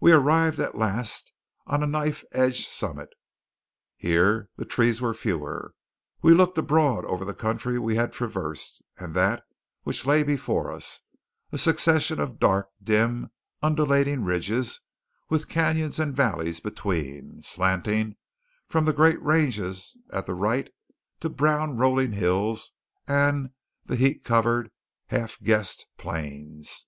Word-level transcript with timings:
We 0.00 0.10
arrived 0.10 0.58
at 0.58 0.74
last 0.74 1.32
on 1.68 1.84
a 1.84 1.86
knife 1.86 2.24
edge 2.32 2.66
summit. 2.66 3.10
Here 3.96 4.48
the 4.56 4.64
trees 4.64 5.00
were 5.00 5.14
fewer. 5.14 5.76
We 6.20 6.34
looked 6.34 6.58
abroad 6.58 7.04
over 7.04 7.24
the 7.24 7.32
country 7.32 7.78
we 7.78 7.94
had 7.94 8.12
traversed, 8.12 8.82
and 8.98 9.14
that 9.14 9.44
which 9.84 10.04
lay 10.04 10.24
before 10.24 10.72
us 10.72 11.02
a 11.52 11.58
succession 11.58 12.18
of 12.18 12.40
dark, 12.40 12.70
dim, 12.82 13.30
undulating 13.62 14.24
ridges 14.24 14.80
with 15.30 15.46
cañons 15.46 16.00
and 16.00 16.12
valleys 16.12 16.58
between, 16.58 17.40
slanting 17.42 18.16
from 18.66 18.84
the 18.84 18.92
great 18.92 19.22
ranges 19.22 19.96
at 20.10 20.26
the 20.26 20.34
right 20.34 20.70
to 21.20 21.28
brown 21.30 21.76
rolling 21.76 22.14
hills 22.14 22.72
and 23.06 23.50
the 23.84 23.94
heat 23.94 24.24
covered, 24.24 24.72
half 25.06 25.38
guessed 25.40 25.86
plains. 25.98 26.86